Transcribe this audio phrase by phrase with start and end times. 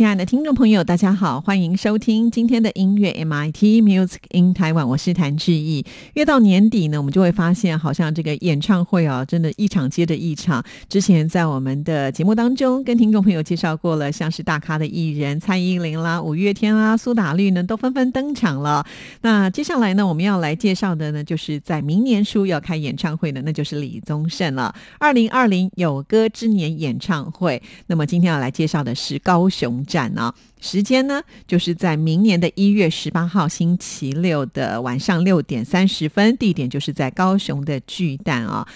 [0.00, 5.84] 亲爱的听众朋友，大家好，欢迎收听今天的音乐 MIT Music in Taiwan，我是谭志毅。
[6.14, 10.64] 越到年底呢，我们就会发现，好像这个演唱会啊，真的一场接着一场。
[10.88, 18.82] 之前在我们的节目当中，跟听众朋友介绍过了，像是大咖的艺人蔡依林啦、五月天啦、苏打绿呢，都纷纷登场了。
[19.20, 24.74] 那接下来呢，我们要来介绍的呢，就是在明年初要开演唱会的，那就是李宗盛了。
[24.98, 29.84] 二零二零有歌之年演唱会，那么今天要来介绍的是高雄。
[29.90, 38.66] 展呢，时间呢，就是在明年的一月十八号星期六的晚上六点三十分，地点就是在高雄的巨蛋啊。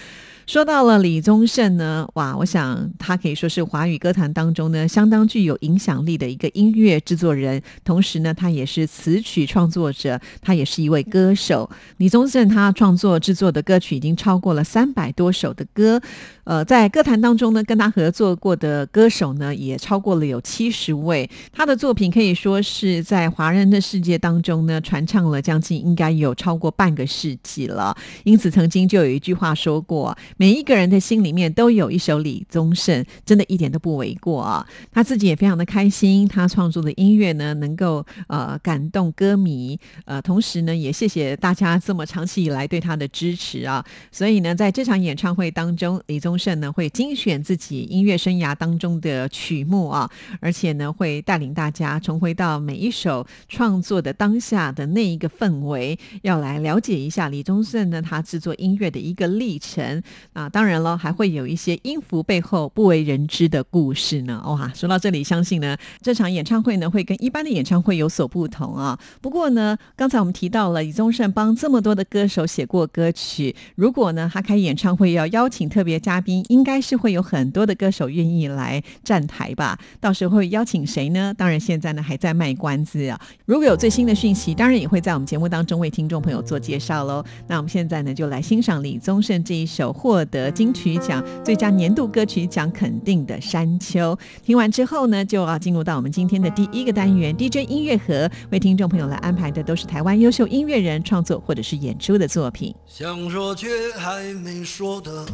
[0.45, 11.67] 说到了李宗盛呢，哇，我想他可以说是华语歌坛当中呢相当具有影响力的一个音乐制作人，同时呢，他也是词曲创作者，他也是一位歌手。
[11.97, 15.99] 李宗盛他创作制作的歌曲已经超过了三百多首的歌，
[16.45, 21.29] 呃，在歌坛当中呢，跟他合作过的歌手呢也超过了有七十位。
[21.51, 27.95] 他的作品可以说是在华人的世界当中呢传唱了将近应该有超过半个世纪了。
[28.23, 30.15] 因此，曾经就有一句话说过。
[30.37, 34.65] 每一个人的心里面都有一首李宗盛，真的一点都不为过啊！
[34.91, 43.83] 他自己也非常的开心，他创作的音乐呢，能够呃感动歌迷，呃，同时呢，也谢谢大家这么长期以来对他的支持啊！
[44.11, 60.01] 所以呢，在这场演唱会当中，李宗盛呢会精选自己音乐生涯当中的曲目啊，而且呢会带领大家重回到每一首创作的当下的那一个氛围，要来了解一下李宗盛呢他制作音乐的一个历程。
[60.33, 64.41] 啊，当然了，还会有一些音符背后不为人知的故事呢。
[64.45, 68.99] 哇，说到这里，相信呢这场演唱会呢会跟一般的演唱会有所不同啊。
[69.21, 79.79] 不过呢，刚才我们提到了李宗盛帮这么多的歌手写过歌曲，如果呢他开演唱会要邀请特别嘉宾，应该是会有很多的歌手愿意来站台吧？
[80.01, 81.33] 到时候会邀请谁呢？
[81.37, 83.19] 当然现在呢还在卖关子啊。
[83.45, 87.23] 如果有最新的讯息，当然也会在我们节目当中为听众朋友做介绍喽。
[87.47, 90.25] 那我们现在呢就来欣赏李宗盛这一首获。
[90.25, 102.73] 得金曲奖最佳年度歌曲奖肯定的《山丘》，听完之后呢，就要进入到我们今天的第一个单元 DJ 音乐盒，为听众朋友来安排的都是台湾优秀音乐人创作或者是演出的作品。
[102.87, 105.25] 想说却还没说的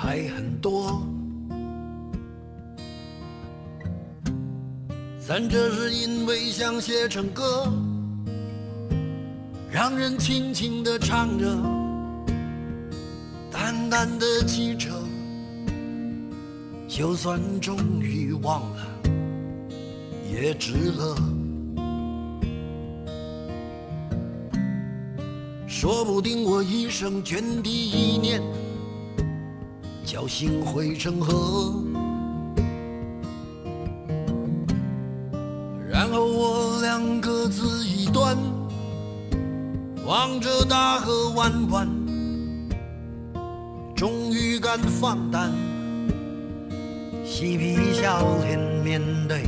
[0.00, 1.02] 还很多，
[5.18, 7.66] 咱这是因为想写成歌，
[9.68, 11.44] 让人轻轻的唱着。
[13.50, 14.88] 淡淡的记着，
[16.86, 18.86] 就算终于忘了，
[20.32, 21.16] 也值了。
[25.66, 28.40] 说不定我一生涓滴一念，
[30.10, 31.84] 侥幸汇成河，
[35.86, 38.34] 然后我俩各自一端，
[40.06, 41.86] 望着大河弯弯。
[43.94, 45.52] 终于敢放胆，
[47.22, 49.42] 嬉皮笑脸面对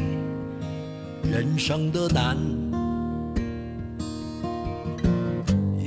[1.23, 2.37] 人生的难。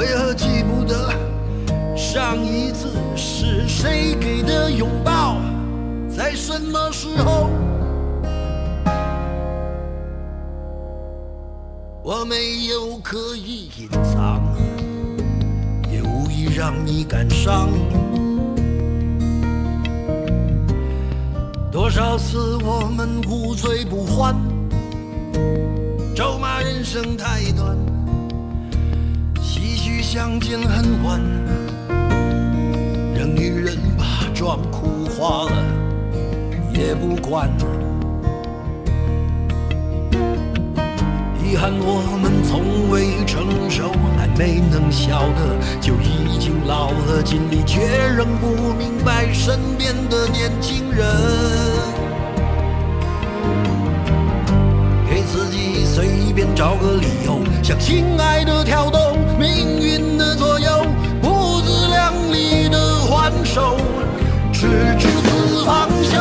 [0.00, 1.12] 为何记不得
[1.94, 5.36] 上一次是谁给的拥抱，
[6.08, 7.50] 在什么时候？
[12.02, 14.40] 我没有刻意隐藏，
[15.92, 17.68] 也无意让你感伤。
[21.70, 24.34] 多少次我们无醉不欢，
[26.16, 27.76] 咒骂人生太短，
[30.12, 31.20] 相见恨晚，
[33.14, 34.04] 让女人把
[34.34, 35.52] 妆哭花了
[36.74, 37.48] 也不管。
[41.40, 47.78] 遗憾我们从未成熟，还没能晓得就已经老了，尽力却
[48.16, 51.06] 仍不明白身边的年轻人。
[55.08, 60.84] 给自己随便找个理由，向心爱的跳动，命运的左右，
[61.22, 63.78] 不自量力的还手，
[64.52, 66.20] 直至死方休，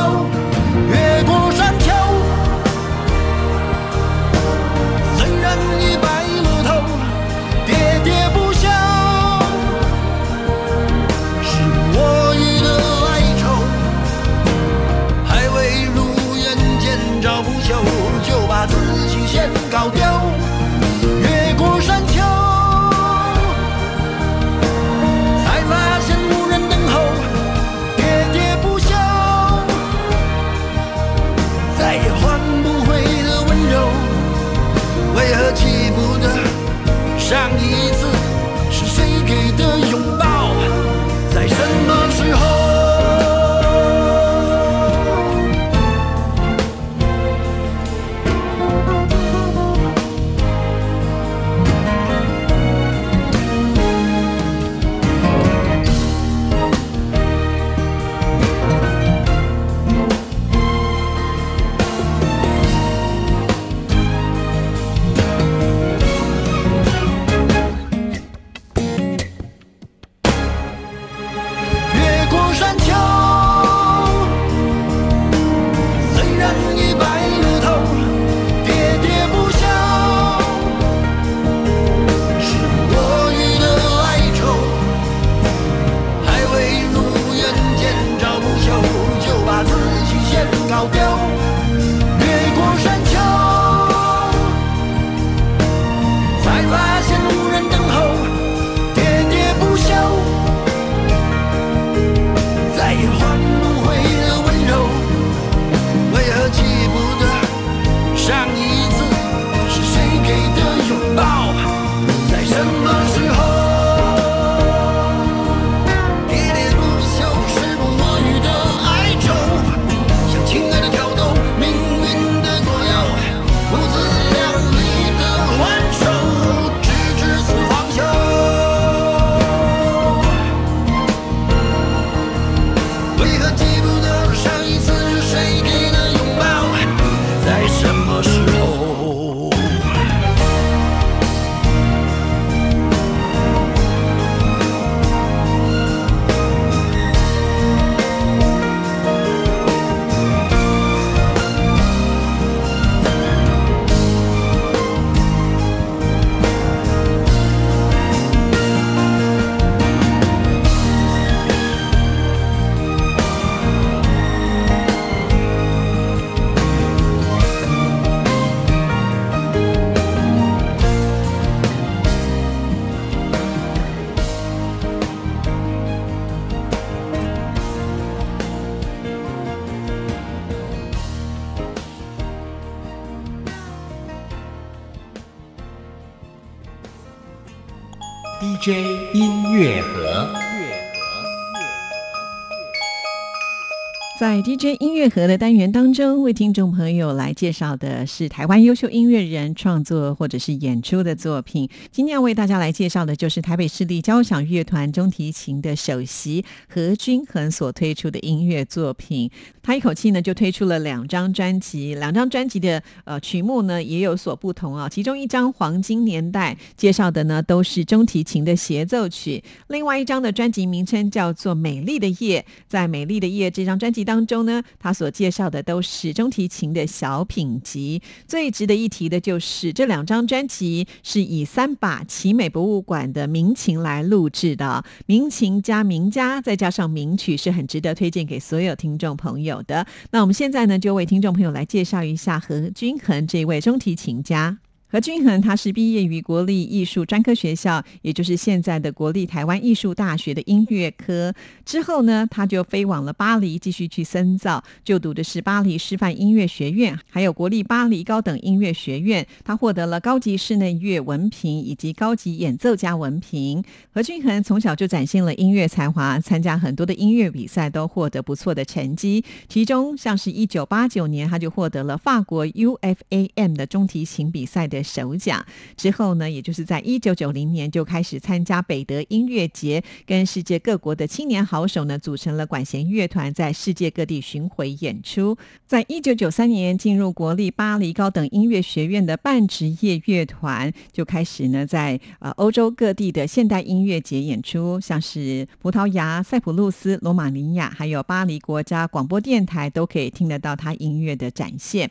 [194.42, 201.70] DJ 音乐盒的单元当中，为听众朋友来介绍的是台湾优秀音乐人创作或者是演出的作品。
[201.92, 209.30] 今天要为大家来介绍的就是台北市立交响乐团中提琴的首席何均衡所推出的音乐作品。
[209.62, 214.88] 他一口气呢就推出了两张专辑，两张专辑的呃曲目呢也有所不同啊。
[214.88, 222.42] 其中一张《黄金年代》介绍的呢都是中提琴的协奏曲，另外一张的专辑名称叫做《美丽的夜》。
[222.68, 228.00] 在《美丽的夜》这张专辑当中中呢，他所介绍的都是中提琴的小品集。
[228.28, 239.88] 最值得一提的就是这两张专辑是以三把奇美博物馆的名琴来录制的，名琴加名家，再加上名曲，是很值得推荐给所有听众朋友的。
[240.12, 244.60] 那我们现在呢，就为听众朋友来介绍一下何均衡这位中提琴家。
[244.92, 251.32] 何均衡，他是毕业于国立艺术专科学校，也就是现在的国立台湾艺术大学的音乐科。
[251.64, 259.24] 之后呢，他就飞往了巴黎，继续去深造，就读的是巴黎师范音乐学院，还有国立巴黎高等音乐学院。
[259.44, 263.64] 他获得了高级室内乐文凭以及高级演奏家文凭。
[263.94, 269.24] 何均衡从小就展现了音乐才华，参加很多的音乐比赛，都获得不错的成绩。
[269.48, 274.79] 其中，像是一九八九年，他就获得了法国 UFAM 的中提琴比赛的。
[274.84, 275.46] 首奖
[275.76, 285.38] 之后呢，也就是在一九九零年就开始参加北德音乐节，跟世界各国的青年好手呢组成了管弦乐团，在世界各地巡回演出。
[285.66, 301.90] 在一九九三年进入国立巴黎高等音乐学院的半职业乐团，就开始呢在呃欧洲各地的现代音乐节演出，像是葡萄牙、塞浦路斯、罗马尼亚，还有巴黎国家广播电台都可以听得到他音乐的展现。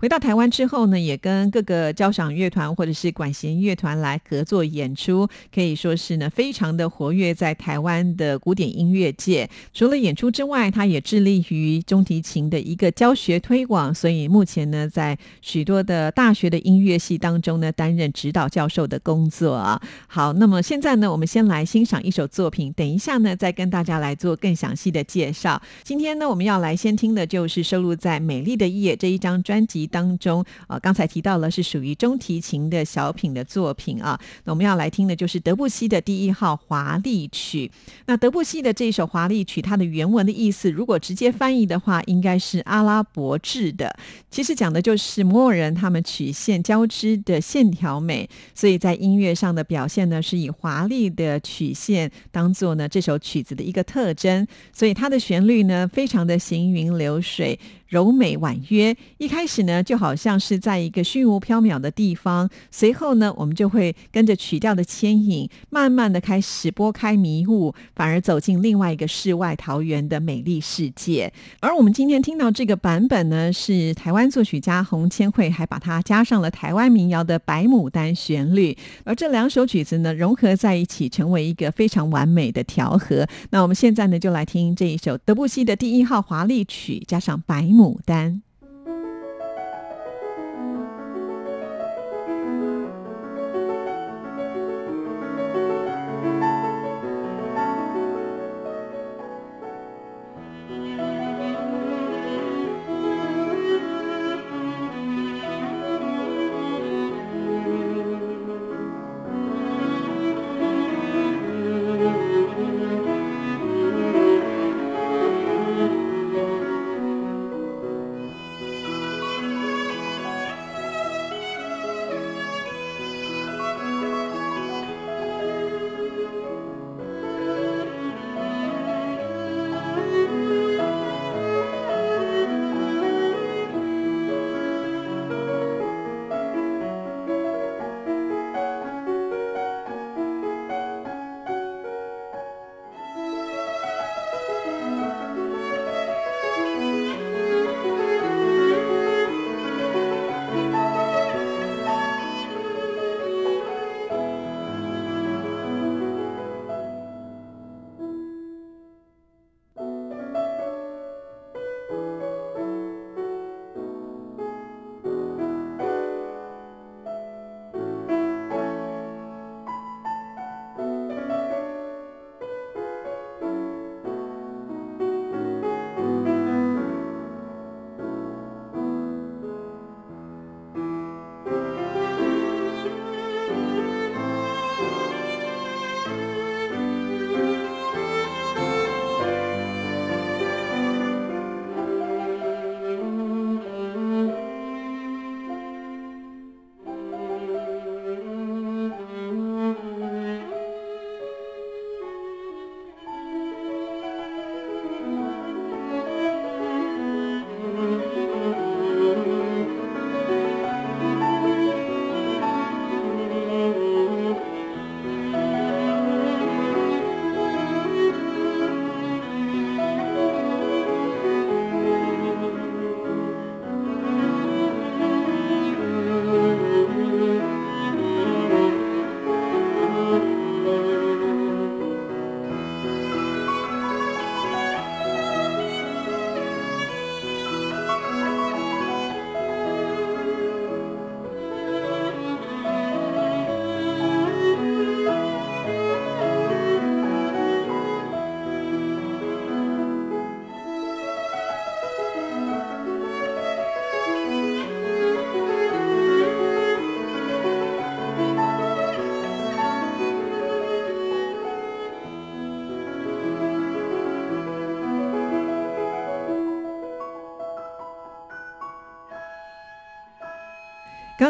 [0.00, 9.46] 回到台湾之后呢，也跟各个交响乐团或者是管弦乐团来合作演出，可以说是呢非常的活跃在台湾的古典音乐界。
[9.74, 19.78] 除了演出之外，他也致力于中提琴的一个教学推广，所以目前呢在许多的大学的音乐系当中呢担任指导教授的工作啊。
[20.06, 25.60] 好，那么现在呢，我们先来欣赏一首作品，等一下呢再跟大家来做更详细的介绍。
[25.82, 29.89] 今天呢，我们要来先听的就是收录在《美丽的夜》这一张专辑。
[29.90, 34.18] 当中啊，刚才提到了是属于中提琴的小品的作品啊。
[34.44, 37.70] 那我们要来听的就是德布西的第一号华丽曲。
[38.06, 43.94] 那德布西的这首华丽曲，它的原文的意思，如果直接翻译的话，应该是阿拉伯制的。
[44.30, 54.46] 其实讲的就是摩尔人他们曲线交织的线条美，所以在音乐上的表现呢，是以华丽的曲线当做呢这首曲子的一个特征。
[54.72, 57.58] 所以它的旋律呢，非常的行云流水。
[57.90, 71.32] 柔美婉约，一开始呢就好像是在一个虚无缥缈的地方，随后呢我们就会跟着曲调的牵引，慢慢的开始拨开迷雾，反而走进另外一个世外桃源的美丽世界。
[71.58, 83.26] 而我们今天听到这个版本呢，是台湾作曲家洪千惠还把它加上了台湾民谣的白牡丹旋律，而这两首曲子呢融合在一起，成为一个非常完美的调和。
[83.50, 87.68] 那我们现在呢就来听这一首德布西的第一号华丽曲，加上白。
[87.80, 88.49] 牡丹。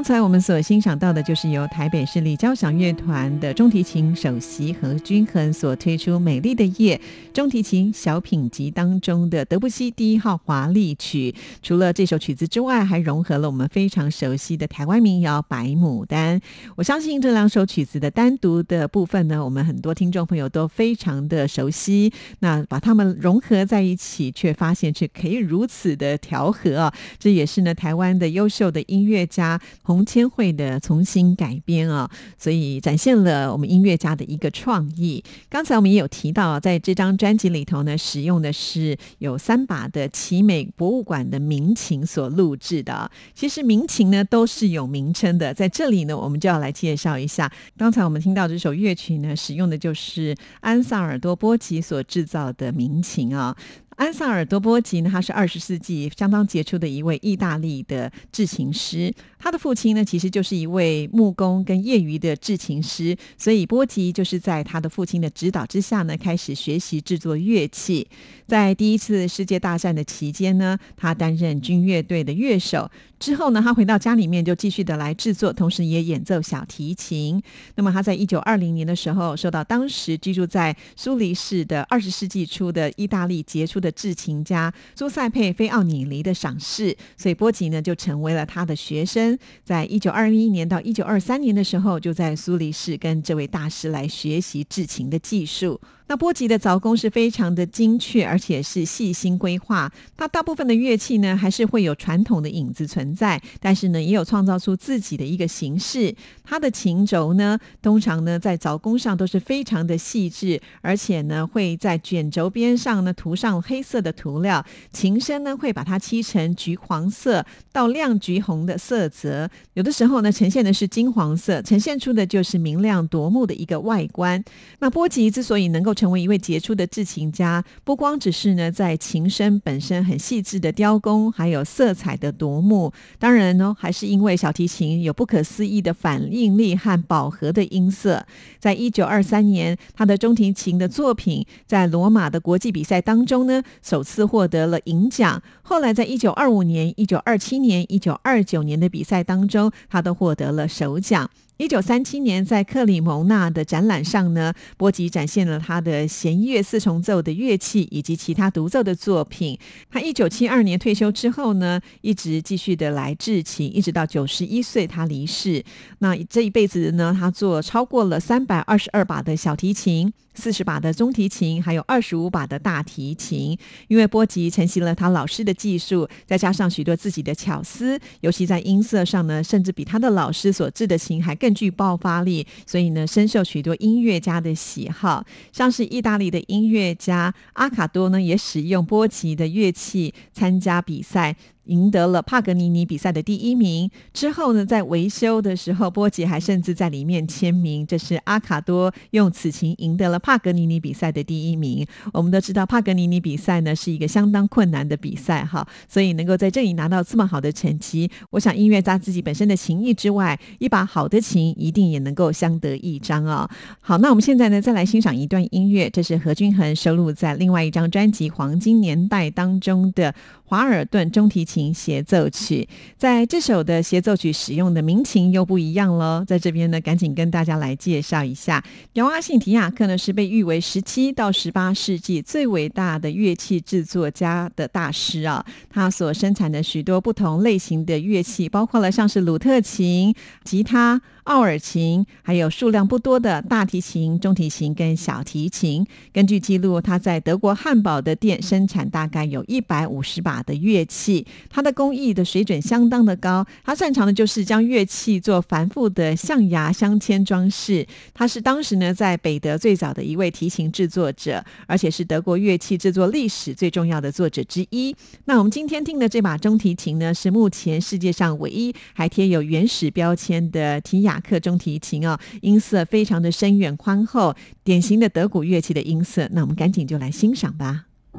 [0.01, 6.99] 刚才我们所欣赏到的，就是由台北市立交响乐团的中提琴首席何均衡所推出《美丽的夜》
[7.35, 11.35] 中提琴小品集当中的德布西第一号华丽曲。
[11.63, 16.41] 除了这首曲子之外，还融合了我们非常熟悉的台湾民谣《白牡丹》。
[16.77, 22.11] 我相信这两首曲子的单独的部分呢，我们很多听众朋友都非常的熟悉。
[22.39, 26.95] 那把它们融合在一起，却发现却可以如此的调和啊！
[27.19, 29.61] 这也是呢台湾的优秀的音乐家。
[29.91, 35.21] 红千惠的重新改编啊，所以展现了我们音乐家的一个创意。
[35.49, 43.11] 刚才我们也有提到，在这张专辑里头呢，使用的是有三把的奇美博物馆的民琴所录制的。
[43.35, 47.51] 其实民琴呢都是有名称的，在这里呢，我们就要来介绍一下。
[47.77, 53.57] 刚才我们听到这首乐曲呢，使用的就是安萨尔多波吉所制造的民琴啊。
[54.01, 59.13] 安萨尔多波吉呢，他是二十世纪相当杰出的一位意大利的制琴师。
[59.39, 68.09] 他的父亲呢，其实就是一位木工跟业余的制琴师，所以波吉就是在他的父亲的指导之下呢，开始学习制作乐器。
[68.47, 72.91] 在第一次世界大战的期间呢，他担任军乐队的乐手。
[73.19, 77.41] 之后呢，他回到家里面就继续的来制作，同时也演奏小提琴。
[77.75, 89.39] 那么他在一九二零年的时候，受到当时居住在苏黎世的二十世纪初的意大利杰出的制琴家朱塞佩·菲奥尼尼的赏识，所以波吉呢就成为了他的学生。
[89.65, 95.81] 在一九二一年到一九二三年的时候，就在苏黎世跟这位大师来学习制琴的技术。
[96.11, 99.89] 那波吉的凿工是非常的精确，而且是细心规划。
[100.17, 106.13] 他大部分的乐器呢，还是会有传统的影子存在，但是呢，也有创造出自己的一个形式。
[106.43, 114.67] 它的琴轴呢，通常呢，在凿工上都是非常的细致，而且呢，会在卷轴边上呢涂上黑色的涂料。
[114.93, 124.43] 琴身呢，会把它漆成橘黄色到亮橘红的色泽，有的时候呢，呈现的是金黄色，呈现出的就是明亮夺目的一个外观。
[124.81, 132.91] 那波吉之所以能够成为一位杰出的制琴家，不光只是呢在琴身本身很细致的雕工，还有色彩的夺目。
[133.19, 138.27] 当然呢，还是因为小提琴有不可思议的反应力和饱和的音色。
[138.59, 145.43] 在一九二三年，他的中提琴的作品在罗马的国际比赛当中呢，首次获得了银奖。
[145.61, 151.29] 后来在一九二五年、一九二七年、一九二九年的比赛当中，他都获得了首奖。
[151.61, 159.59] 一九三七年，在克里蒙纳的展览上呢，波吉展现了他的弦乐四重奏的乐器以及其他独奏的作品。
[159.91, 165.63] 他一九七二年退休之后呢，一直继续的来制琴，一直到九十一岁他离世。
[165.99, 170.11] 那这一辈子呢，他做超过了三百二十二把的小提琴。
[170.33, 173.59] 四十把的中提琴，还有二十五把的大提琴。
[173.89, 185.25] 因为波吉承袭了他老师的技术，再加上许多自己的巧思，尤其在音色上呢，甚至比他的老师所制的琴还更具爆发力，所以呢，深受许多音乐家的喜好。
[185.53, 191.37] 像是意大利的音乐家阿卡多呢，也使用波吉的乐器参加比赛。
[191.71, 197.87] 赢得了帕格尼尼比赛的第一名之后呢，在维修的时候，波吉还甚至在里面签名。
[197.87, 201.87] 这是阿卡多用此琴赢得了帕格尼尼比赛的第一名。
[202.13, 213.49] 我们都知道帕格尼尼比赛呢是一个相当困难的比赛哈，所以能够在这里拿到这么好的成绩，我想音乐家自己本身的情谊之外，一把好的琴一定也能够相得益彰啊。
[213.81, 220.13] 好，那我们现在呢再来欣赏一段音乐，这是何君衡收录在另外一张专辑《黄金年代》当中的。
[220.51, 226.25] 华尔顿中提琴协奏曲，在这首的协奏曲使用的民琴又不一样喽。
[226.27, 228.61] 在这边呢，赶紧跟大家来介绍一下，
[228.95, 235.47] 姚阿信提亚克呢是被誉为十七到十八世纪最伟大的乐器制作家的大师啊。
[235.71, 241.01] 他所生产的许多不同类型的乐器，包括了像是鲁特琴、吉他。
[241.25, 245.87] 奥尔琴，还有数量不多的大提琴、中提琴跟小提琴。
[246.13, 251.27] 根据记录，他在德国汉堡的店生产大概有一百五十把的乐器。
[251.51, 257.87] 他的工艺的水准相当的高，他擅长的就是将乐器做繁复的象牙镶嵌装饰。
[258.15, 264.95] 他是当时呢在北德最早的一位提琴制作者，而且是德国乐器制作历史最重要的作者之一。
[265.27, 271.20] 那我们今天听的这把中提琴呢，是目前世界上唯一还贴有原始标签的提雅。
[271.21, 276.29] 克中提琴哦，音色非常的深远宽厚，典型的德古乐器的音色。
[276.33, 277.87] 那我们赶紧就来欣赏吧。《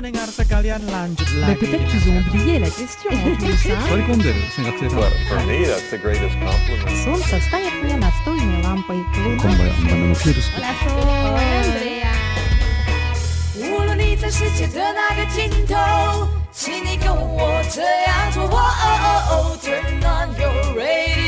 [0.00, 3.66] pendengar sekalian lanjut Mais lagi peut-être dengan qu'ils ont tema oublié la question en plus.
[3.68, 3.76] hein.
[3.90, 6.96] 割り込んでる学生さん But for me, that's the greatest compliment.
[7.04, 8.96] Солнце станет мне настольной лампой.
[9.12, 10.96] こんばんはバナナのフィールス Hola, Sol.
[13.58, 18.44] 无论你在世界的哪个尽头，请你跟我这样做。
[18.44, 18.98] 哦哦
[19.30, 21.19] 哦，Turn on your radio，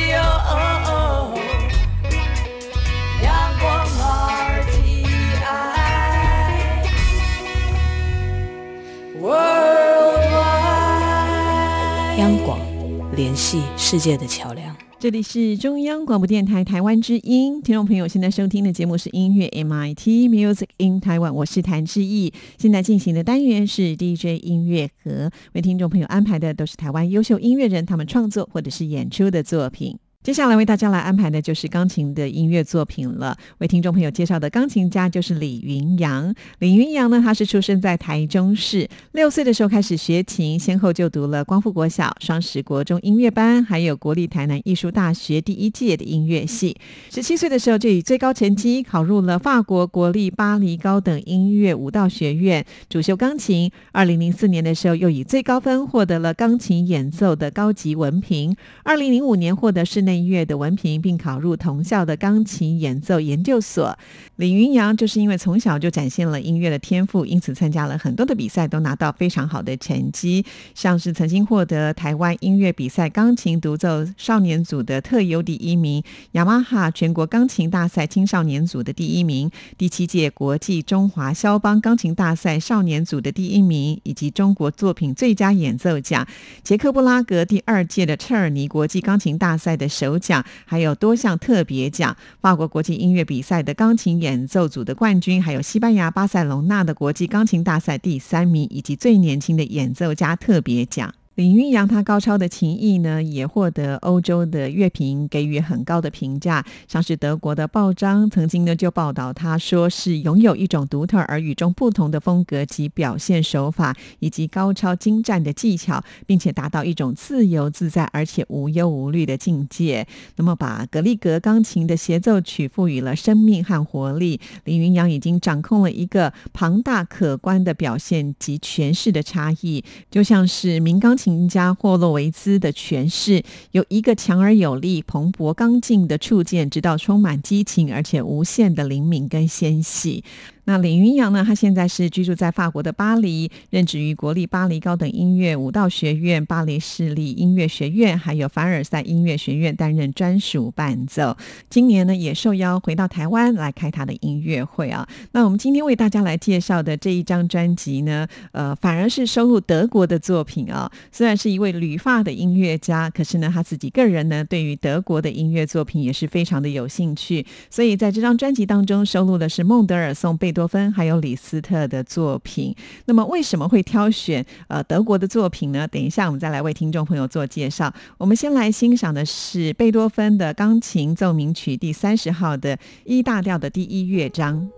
[13.16, 14.76] 联系世界的桥梁。
[15.00, 22.34] 这里是中央广播电台台湾之音，听众朋友现在收听的节目是音乐 MIT Music in Taiwan，我是谭志毅。
[22.58, 30.00] 现在进行的单元是 DJ 音乐盒，为听众朋友安排的都是台湾优秀音乐人他们创作或者是演出的作品。
[30.24, 33.38] 接下来为大家来安排的就是钢琴的音乐作品了。
[33.58, 36.34] 为听众朋友介绍的钢琴家就是李云阳。
[36.60, 46.78] 李云阳呢，他是出生在台中市，六岁的时候开始学琴，先后就读了光复国小、双十国中音乐班，还有国立台南艺术大学第一届的音乐系。
[47.12, 53.70] 十七岁的时候就以最高成绩考入了法国国立巴黎高等音乐舞蹈学院，主修钢琴。
[53.92, 58.56] 二零零四年的时候，又以最高分获得了钢琴演奏的高级文凭。
[58.84, 63.98] 二零零五年获得室内音乐的文凭，并考入同校的钢琴演奏研究所。
[64.38, 86.28] 李云阳就是因为从小就展现了音乐的天赋，因此参加了很多的比赛，都拿到非常好的成绩，像是曾经获得台湾音乐比赛钢琴独奏少年组的特优第一名，雅马哈全国钢琴大赛青少年组的第一名，第七届国际中华肖邦钢琴大赛少年组的第一名，以及中国作品最佳演奏奖，
[86.64, 101.14] 捷克布拉格第二届的切尔尼国际钢琴大赛的首奖，还有多项特别奖，法国国际音乐比赛的钢琴演奏组的冠军，还有西班牙巴塞隆纳的国际钢琴大赛第三名，以及最年轻的演奏家特别奖。
[101.36, 106.64] 李云阳他高超的琴艺呢，也获得欧洲的乐评给予很高的评价。
[106.88, 120.06] 像是德国的报章曾经呢就报道他说是拥有一种独特而与众不同的风格及表现手法，以及高超精湛的技巧，并且达到一种自由自在而且无忧无虑的境界。
[120.36, 140.22] 那么把格力格钢琴的协奏曲赋予了生命和活力，李云阳已经掌控了一个庞大可观的表现及诠释的差异，就像是民钢琴家霍洛维兹的诠释，有一个强而有力、蓬勃刚劲的触键，直到充满激情而且无限的灵敏跟纤细。
[140.66, 141.44] 那李云阳呢？
[141.46, 151.36] 他现在是居住在法国的巴黎，任职于国立巴黎高等音乐舞蹈学院、巴黎市立音乐学院，还有凡尔赛音乐学院担任专属伴奏。
[151.70, 155.06] 今年呢，也受邀回到台湾来开他的音乐会啊。
[155.34, 160.90] 那我们今天为大家来介绍的这一张专辑呢，呃，反而是收录德国的作品啊。
[161.12, 167.46] 虽然是一位旅发的音乐家，可是呢，他自己个人呢，对于德国的音乐作品也是非常的有兴趣。
[167.70, 172.74] 所以在这张专辑当中收录的是孟德尔颂、贝多芬还有李斯特的作品。
[173.06, 175.88] 那么为什么会挑选呃德国的作品呢？
[175.88, 177.92] 等一下我们再来为听众朋友做介绍。
[178.18, 184.70] 我们先来欣赏的是贝多芬的钢琴奏鸣曲第三十号的一大调的第一乐章。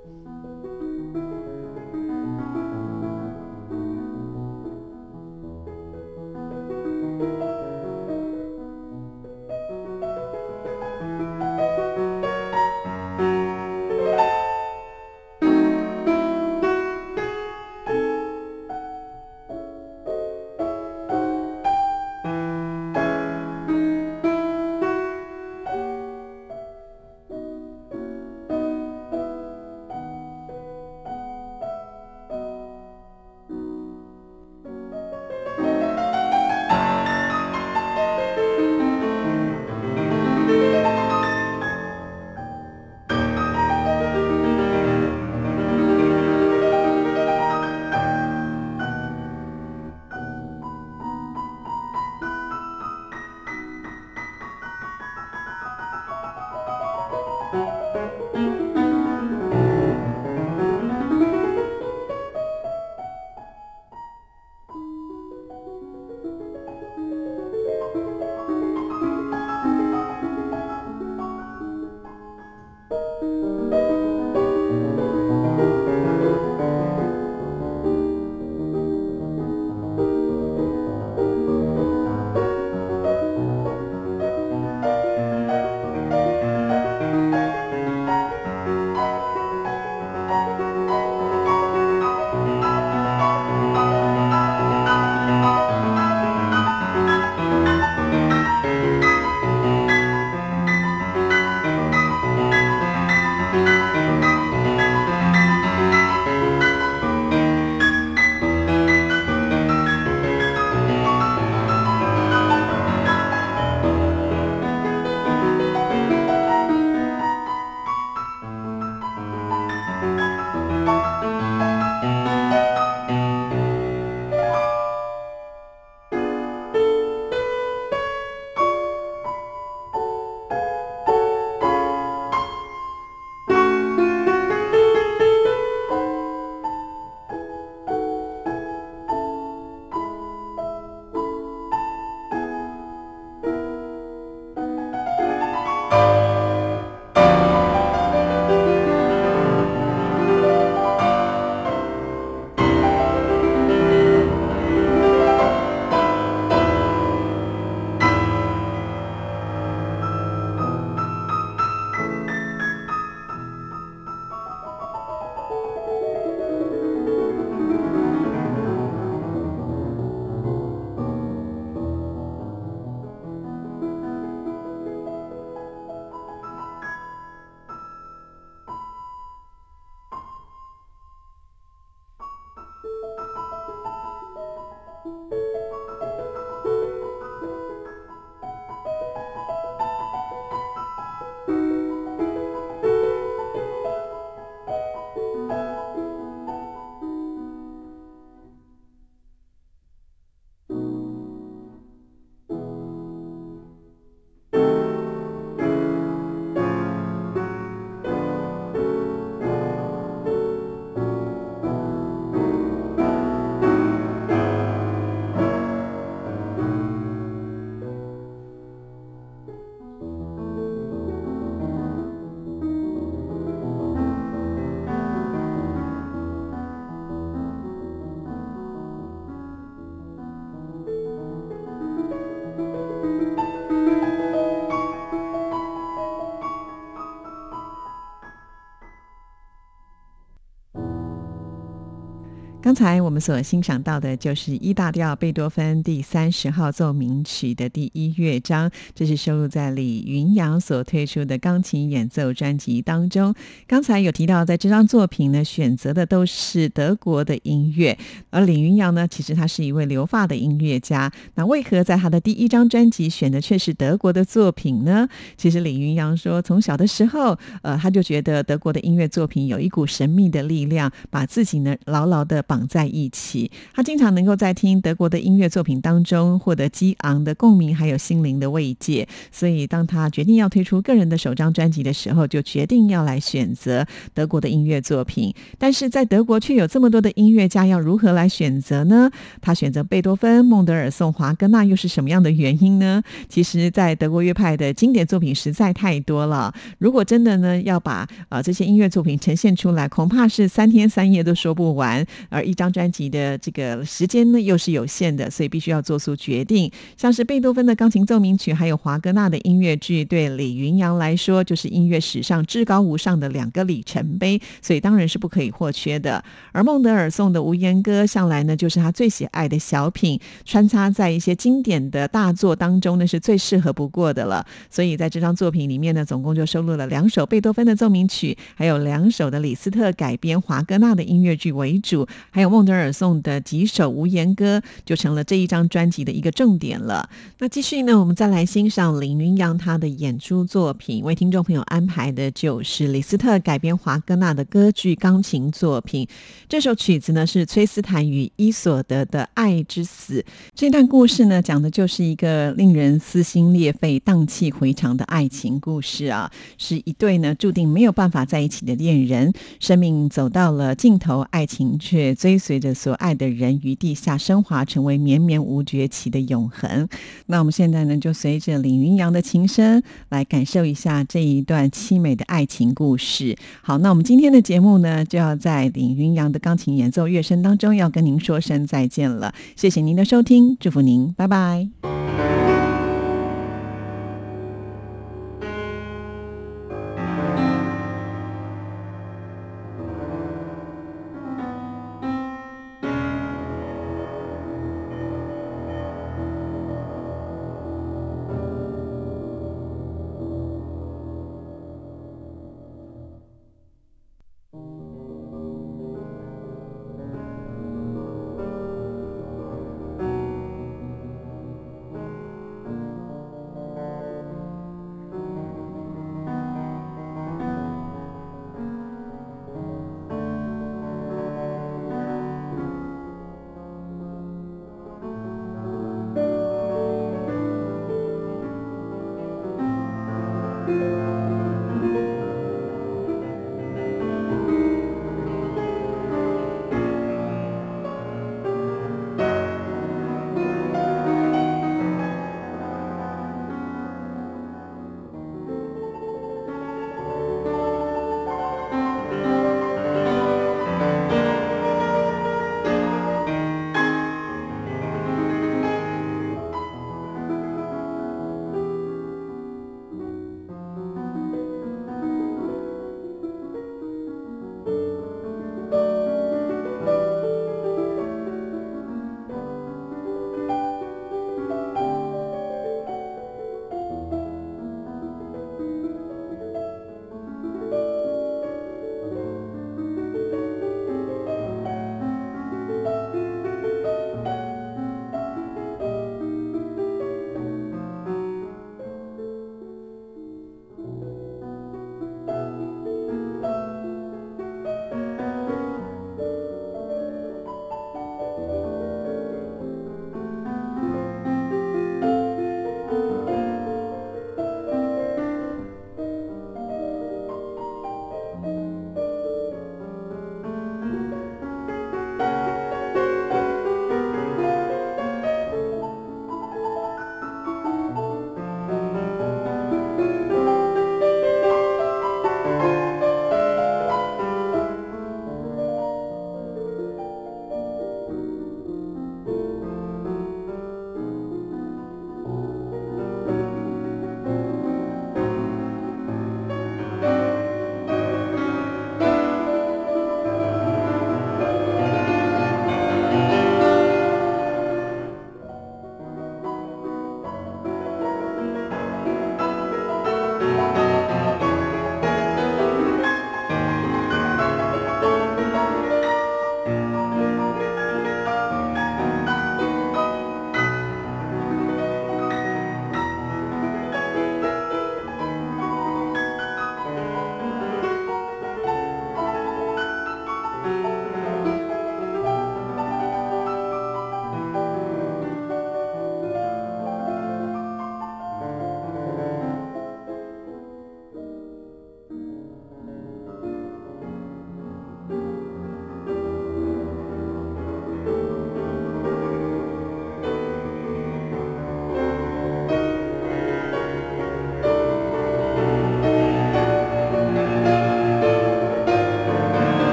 [242.66, 253.36] 刚才我们所欣赏到的就是《一大调贝多芬第三十号奏鸣曲》的第一乐章，这是收录在李云阳所推出的钢琴演奏专辑当中。
[253.68, 257.96] 刚才有提到，在这张作品呢，选择的都是德国的音乐，
[258.32, 261.12] 而李云阳呢，其实他是一位留发的音乐家。
[261.36, 265.08] 那为何在他的第一张专辑选的却是德国的作品呢？
[265.38, 273.52] 其实李云阳说，从小的时候，呃，他就觉得德国的音乐作品有一股神秘的力量，把自己呢牢牢的绑绑在一起。
[273.74, 279.06] 他经常能够在听德国的音乐作品当中获得激昂的共鸣，还有心灵的慰藉。
[279.30, 285.34] 所以，当他决定要推出个人的首张专辑的时候，就决定要来选择德国的音乐作品。
[285.60, 289.12] 但是在德国却有这么多的音乐家，要如何来选择呢？
[289.42, 293.04] 他选择贝多芬、孟德尔颂、华格纳，又是什么样的原因呢？
[293.28, 296.54] 其实，在德国乐派的经典作品实在太多了。
[296.78, 302.06] 如果真的呢要把呃这些音乐作品呈现出来，恐怕是三天三夜都说不完。
[302.30, 306.72] 而一张专辑的这个时间呢又是有限的，所以必须要做出决定。
[306.96, 316.24] 像是贝多芬的钢琴奏鸣曲，还有华格纳的音乐剧，对李云阳来说就是音乐史上至高无上的两个里程碑，所以当然是不可以或缺的。
[316.52, 324.46] 而孟德尔颂的无言歌，向来呢就是他最喜爱的小品，穿插在一些经典的大作当中呢是最适合不过的了。
[324.70, 332.08] 所以在这张作品里面呢，总共就收录了两首贝多芬的奏鸣曲，还有两首的李斯特改编华格纳的音乐剧为主。
[332.36, 337.10] 还有孟德尔颂的几首无言歌，就成了这一张专辑的一个重点了。
[337.40, 346.06] 那继续呢，我们再来欣赏林云阳他的演出作品，为听众朋友安排的就是李斯特改编华格纳的歌剧钢琴作品。
[346.50, 350.20] 这首曲子呢是崔斯坦与伊索德的《爱之死》。
[350.54, 359.32] 这段故事呢，讲的就是一个令人撕心裂肺、荡气回肠的爱情故事啊，是一对呢注定没有办法在一起的恋人，
[359.62, 362.14] 生命走到了尽头，爱情却。
[362.26, 366.90] 追随着所爱的人于地下升华，成为绵绵无绝期的永恒。
[367.28, 373.38] 那我们现在呢，就随着李云阳的琴声来感受一下这一段凄美的爱情故事。
[373.62, 379.32] 好，那我们今天的节目呢，就要在李云阳的钢琴演奏乐声当中，要跟您说声再见了。
[379.56, 382.25] 谢谢您的收听，祝福您，拜拜。